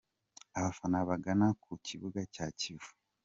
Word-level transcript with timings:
Abafana 0.57 0.97
bagana 1.09 1.47
ku 1.61 1.71
kibuga 1.87 2.21
cya 2.33 2.45
Kivu. 2.59 2.91